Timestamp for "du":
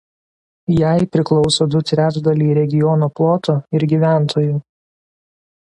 1.75-1.81